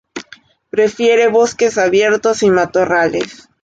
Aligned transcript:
Prefiere 0.71 1.27
bosques 1.29 1.77
abiertos 1.77 2.41
y 2.41 2.49
matorrales. 2.49 3.47